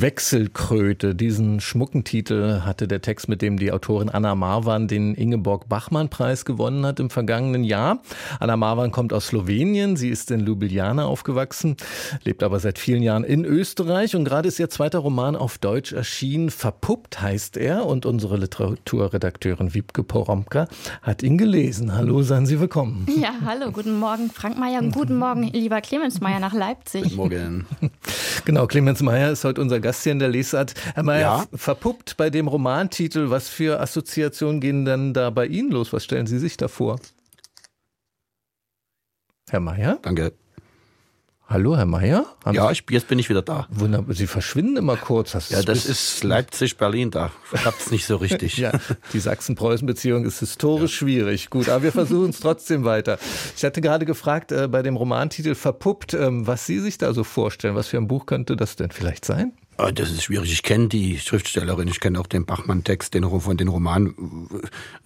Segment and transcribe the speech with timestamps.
[0.00, 6.44] Wechselkröte, diesen schmucken Titel hatte der Text, mit dem die Autorin Anna Marwan den Ingeborg-Bachmann-Preis
[6.44, 8.00] gewonnen hat im vergangenen Jahr.
[8.40, 11.76] Anna Marwan kommt aus Slowenien, sie ist in Ljubljana aufgewachsen,
[12.24, 15.92] lebt aber seit vielen Jahren in Österreich und gerade ist ihr zweiter Roman auf Deutsch
[15.92, 16.50] erschienen.
[16.50, 20.68] Verpuppt heißt er und unsere Literaturredakteurin Wiebke Poromka
[21.02, 21.94] hat ihn gelesen.
[21.94, 23.06] Hallo, seien Sie willkommen.
[23.20, 27.02] Ja, hallo, guten Morgen Frank Mayer, guten Morgen lieber Clemens Mayer nach Leipzig.
[27.02, 27.66] Guten Morgen.
[28.44, 30.74] Genau, Clemens Mayer ist heute unser unser Gast hier in der Lesart.
[30.94, 31.44] Herr Mayer, ja?
[31.56, 35.92] verpuppt bei dem Romantitel, was für Assoziationen gehen denn da bei Ihnen los?
[35.92, 36.98] Was stellen Sie sich da vor?
[39.50, 39.98] Herr Mayer?
[40.02, 40.32] Danke.
[41.50, 42.26] Hallo, Herr Mayer?
[42.52, 43.66] ja, ich, jetzt bin ich wieder da.
[43.70, 44.14] Wunderbar.
[44.14, 45.34] Sie verschwinden immer kurz.
[45.34, 48.58] Hast ja, das ist Leipzig-Berlin, da klappt es nicht so richtig.
[48.58, 48.72] ja,
[49.14, 51.06] die Sachsen-Preußen-Beziehung ist historisch ja.
[51.06, 51.48] schwierig.
[51.48, 53.18] Gut, aber wir versuchen es trotzdem weiter.
[53.56, 57.24] Ich hatte gerade gefragt, äh, bei dem Romantitel Verpuppt, ähm, was Sie sich da so
[57.24, 57.74] vorstellen.
[57.74, 59.54] Was für ein Buch könnte das denn vielleicht sein?
[59.80, 60.52] Ah, das ist schwierig.
[60.52, 64.48] Ich kenne die Schriftstellerin, ich kenne auch den Bachmann-Text, den von den Roman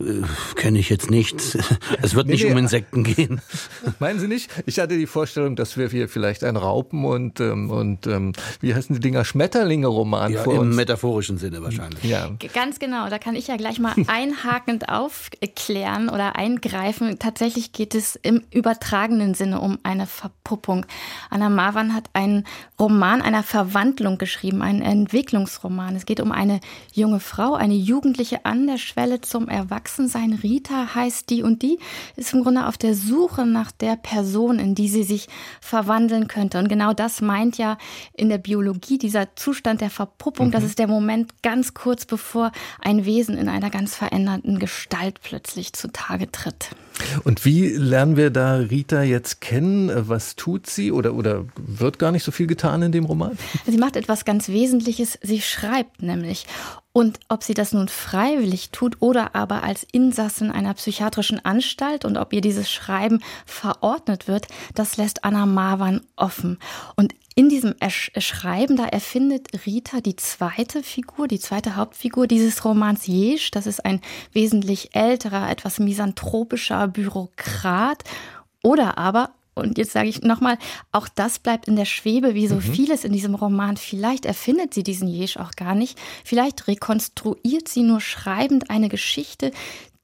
[0.00, 0.22] äh,
[0.56, 1.36] kenne ich jetzt nicht.
[2.00, 2.52] Es wird nee, nicht nee.
[2.52, 3.42] um Insekten gehen.
[3.98, 4.50] Meinen Sie nicht?
[4.64, 8.74] Ich hatte die Vorstellung, dass wir hier vielleicht ein Raupen und ähm, und ähm, wie
[8.74, 10.76] heißen die Dinger Schmetterlinge-Roman ja, vor im uns.
[10.76, 12.02] metaphorischen Sinne wahrscheinlich.
[12.04, 12.30] Ja.
[12.54, 13.08] Ganz genau.
[13.10, 17.18] Da kann ich ja gleich mal einhakend aufklären oder eingreifen.
[17.18, 20.86] Tatsächlich geht es im übertragenen Sinne um eine Verpuppung.
[21.28, 22.44] Anna Marwan hat einen
[22.80, 25.96] Roman einer Verwandlung geschrieben ein Entwicklungsroman.
[25.96, 26.60] Es geht um eine
[26.92, 30.32] junge Frau, eine Jugendliche an der Schwelle zum Erwachsensein.
[30.32, 31.78] Rita heißt die und die
[32.16, 35.28] ist im Grunde auf der Suche nach der Person, in die sie sich
[35.60, 36.58] verwandeln könnte.
[36.58, 37.76] Und genau das meint ja
[38.14, 40.48] in der Biologie dieser Zustand der Verpuppung.
[40.48, 40.52] Mhm.
[40.52, 45.72] Das ist der Moment ganz kurz bevor ein Wesen in einer ganz veränderten Gestalt plötzlich
[45.72, 46.70] zutage tritt.
[47.24, 49.90] Und wie lernen wir da Rita jetzt kennen?
[50.08, 53.38] Was tut sie oder, oder wird gar nicht so viel getan in dem Roman?
[53.66, 55.18] Sie macht etwas ganz Wesentliches.
[55.22, 56.46] Sie schreibt nämlich.
[56.92, 62.18] Und ob sie das nun freiwillig tut oder aber als Insassin einer psychiatrischen Anstalt und
[62.18, 66.58] ob ihr dieses Schreiben verordnet wird, das lässt Anna Marwan offen.
[66.94, 73.06] Und in diesem Schreiben, da erfindet Rita die zweite Figur, die zweite Hauptfigur dieses Romans
[73.06, 73.50] Jesch.
[73.50, 74.00] Das ist ein
[74.32, 78.04] wesentlich älterer, etwas misanthropischer Bürokrat.
[78.62, 80.56] Oder aber und jetzt sage ich nochmal,
[80.92, 82.62] auch das bleibt in der Schwebe, wie so mhm.
[82.62, 83.76] vieles in diesem Roman.
[83.76, 85.98] Vielleicht erfindet sie diesen Jesch auch gar nicht.
[86.24, 89.50] Vielleicht rekonstruiert sie nur schreibend eine Geschichte,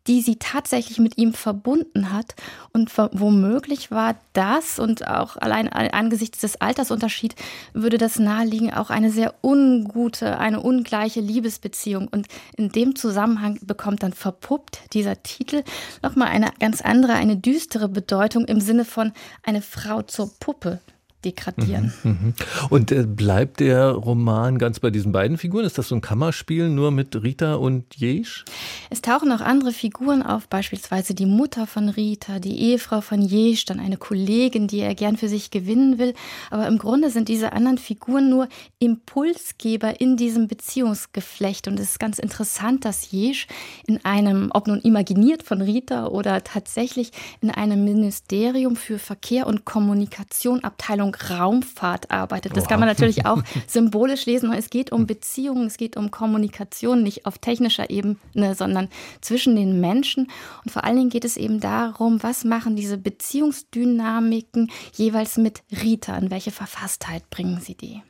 [0.08, 2.34] die sie tatsächlich mit ihm verbunden hat.
[2.72, 7.36] Und womöglich war das und auch allein angesichts des Altersunterschieds
[7.74, 12.08] würde das naheliegen, auch eine sehr ungute, eine ungleiche Liebesbeziehung.
[12.08, 12.26] Und
[12.56, 15.62] in dem Zusammenhang bekommt dann verpuppt dieser Titel
[16.02, 20.80] nochmal eine ganz andere, eine düstere Bedeutung im Sinne von eine Frau zur Puppe
[21.24, 21.92] degradieren.
[22.04, 22.34] Mhm, mhm.
[22.70, 25.64] Und äh, bleibt der Roman ganz bei diesen beiden Figuren?
[25.64, 28.44] Ist das so ein Kammerspiel nur mit Rita und Jesch?
[28.90, 33.64] Es tauchen auch andere Figuren auf, beispielsweise die Mutter von Rita, die Ehefrau von Jesch,
[33.64, 36.14] dann eine Kollegin, die er gern für sich gewinnen will.
[36.50, 41.66] Aber im Grunde sind diese anderen Figuren nur Impulsgeber in diesem Beziehungsgeflecht.
[41.66, 43.48] Und es ist ganz interessant, dass Jesch
[43.86, 49.64] in einem, ob nun imaginiert von Rita oder tatsächlich in einem Ministerium für Verkehr und
[49.64, 52.56] Kommunikation Abteilung Richtung Raumfahrt arbeitet.
[52.56, 54.52] Das kann man natürlich auch symbolisch lesen.
[54.52, 58.88] Es geht um Beziehungen, es geht um Kommunikation, nicht auf technischer Ebene, sondern
[59.20, 60.28] zwischen den Menschen.
[60.64, 66.16] Und vor allen Dingen geht es eben darum, was machen diese Beziehungsdynamiken jeweils mit Rita?
[66.16, 68.02] In welche Verfasstheit bringen sie die?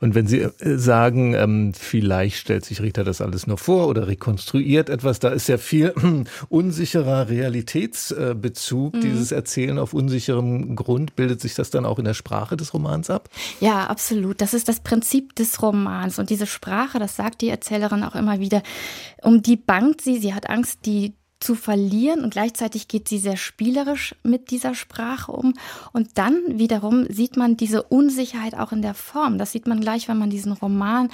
[0.00, 4.08] Und wenn Sie äh, sagen, ähm, vielleicht stellt sich Rita das alles nur vor oder
[4.08, 5.94] rekonstruiert etwas, da ist ja viel
[6.48, 8.94] unsicherer Realitätsbezug.
[8.94, 9.00] Mhm.
[9.00, 13.10] Dieses Erzählen auf unsicherem Grund, bildet sich das dann auch in der Sprache des Romans
[13.10, 13.28] ab?
[13.60, 14.40] Ja, absolut.
[14.40, 16.18] Das ist das Prinzip des Romans.
[16.18, 18.62] Und diese Sprache, das sagt die Erzählerin auch immer wieder,
[19.22, 20.18] um die bangt sie.
[20.18, 25.32] Sie hat Angst, die zu verlieren und gleichzeitig geht sie sehr spielerisch mit dieser Sprache
[25.32, 25.54] um.
[25.92, 29.38] Und dann wiederum sieht man diese Unsicherheit auch in der Form.
[29.38, 31.08] Das sieht man gleich, wenn man diesen Roman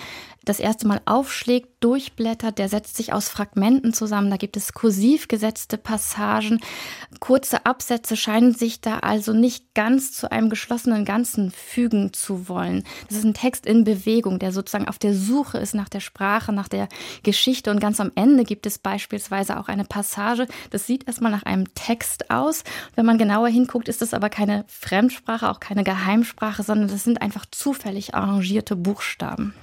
[0.48, 2.58] das erste Mal aufschlägt, durchblättert.
[2.58, 4.30] Der setzt sich aus Fragmenten zusammen.
[4.30, 6.60] Da gibt es kursiv gesetzte Passagen.
[7.20, 12.84] Kurze Absätze scheinen sich da also nicht ganz zu einem geschlossenen Ganzen fügen zu wollen.
[13.08, 16.52] Das ist ein Text in Bewegung, der sozusagen auf der Suche ist nach der Sprache,
[16.52, 16.88] nach der
[17.22, 17.70] Geschichte.
[17.70, 20.46] Und ganz am Ende gibt es beispielsweise auch eine Passage, Passage.
[20.70, 22.64] Das sieht erstmal nach einem Text aus.
[22.96, 27.22] Wenn man genauer hinguckt, ist es aber keine Fremdsprache, auch keine Geheimsprache, sondern das sind
[27.22, 29.54] einfach zufällig arrangierte Buchstaben.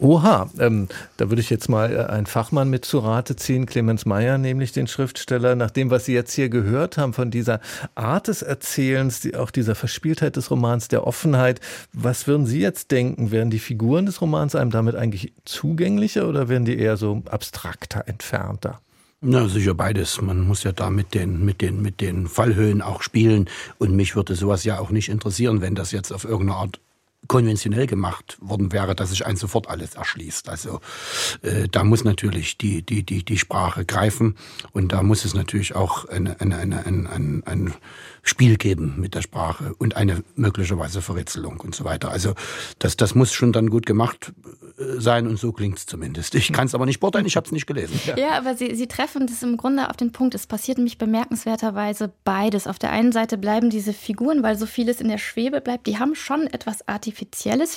[0.00, 4.04] Oha, ähm, da würde ich jetzt mal äh, einen Fachmann mit zu Rate ziehen, Clemens
[4.04, 5.54] Meyer, nämlich den Schriftsteller.
[5.54, 7.60] Nach dem, was Sie jetzt hier gehört haben, von dieser
[7.94, 11.60] Art des Erzählens, die, auch dieser Verspieltheit des Romans, der Offenheit,
[11.92, 13.30] was würden Sie jetzt denken?
[13.30, 18.08] Werden die Figuren des Romans einem damit eigentlich zugänglicher oder werden die eher so abstrakter,
[18.08, 18.80] entfernter?
[19.26, 20.20] Na, sicher beides.
[20.20, 23.48] Man muss ja da mit den, mit den, mit den Fallhöhen auch spielen.
[23.78, 26.78] Und mich würde sowas ja auch nicht interessieren, wenn das jetzt auf irgendeine Art
[27.28, 30.48] konventionell gemacht worden wäre, dass sich ein sofort alles erschließt.
[30.48, 30.80] Also
[31.42, 34.36] äh, da muss natürlich die, die, die, die Sprache greifen
[34.72, 37.74] und da muss es natürlich auch eine, eine, eine, ein, ein, ein
[38.22, 42.10] Spiel geben mit der Sprache und eine möglicherweise Verritzelung und so weiter.
[42.10, 42.34] Also
[42.78, 44.32] das, das muss schon dann gut gemacht
[44.78, 46.34] äh, sein und so klingt es zumindest.
[46.34, 48.00] Ich kann es aber nicht beurteilen, ich habe es nicht gelesen.
[48.06, 50.34] Ja, ja aber Sie, Sie treffen das im Grunde auf den Punkt.
[50.34, 52.66] Es passiert nämlich bemerkenswerterweise beides.
[52.66, 55.98] Auf der einen Seite bleiben diese Figuren, weil so vieles in der Schwebe bleibt, die
[55.98, 57.13] haben schon etwas Artifizielles,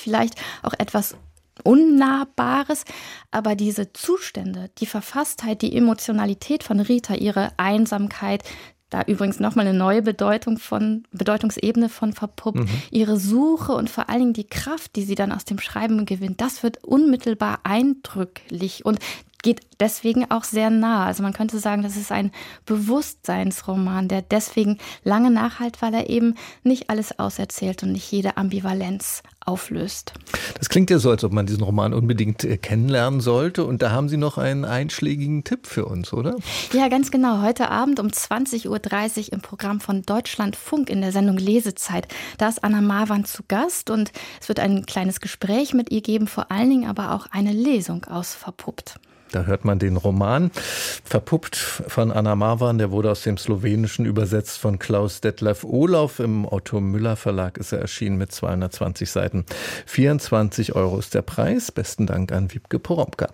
[0.00, 1.16] vielleicht auch etwas
[1.64, 2.84] Unnahbares,
[3.30, 8.44] aber diese Zustände, die Verfasstheit, die Emotionalität von Rita, ihre Einsamkeit,
[8.90, 12.60] da übrigens nochmal eine neue Bedeutung von, Bedeutungsebene von verpuppt.
[12.60, 12.68] Mhm.
[12.90, 16.40] Ihre Suche und vor allen Dingen die Kraft, die sie dann aus dem Schreiben gewinnt,
[16.40, 18.98] das wird unmittelbar eindrücklich und
[19.48, 21.06] geht deswegen auch sehr nah.
[21.06, 22.32] Also man könnte sagen, das ist ein
[22.66, 26.34] Bewusstseinsroman, der deswegen lange nachhalt, weil er eben
[26.64, 30.12] nicht alles auserzählt und nicht jede Ambivalenz auflöst.
[30.58, 33.64] Das klingt ja so, als ob man diesen Roman unbedingt äh, kennenlernen sollte.
[33.64, 36.36] Und da haben Sie noch einen einschlägigen Tipp für uns, oder?
[36.74, 37.40] Ja, ganz genau.
[37.40, 42.06] Heute Abend um 20.30 Uhr im Programm von Deutschlandfunk in der Sendung Lesezeit.
[42.36, 44.12] Da ist Anna Marwan zu Gast und
[44.42, 48.04] es wird ein kleines Gespräch mit ihr geben, vor allen Dingen aber auch eine Lesung
[48.04, 49.00] aus Verpuppt.
[49.32, 50.50] Da hört man den Roman.
[51.04, 56.18] Verpuppt von Anna Marwan, der wurde aus dem Slowenischen übersetzt von Klaus Detlef Olauf.
[56.18, 59.44] Im Otto Müller Verlag ist er erschienen mit 220 Seiten.
[59.86, 61.72] 24 Euro ist der Preis.
[61.72, 63.28] Besten Dank an Wiebke Poromka.